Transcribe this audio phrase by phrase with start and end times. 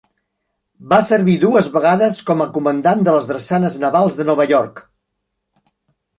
[0.93, 4.85] Va servir dues vegades com a comandant de les Drassanes Navals de Nova York.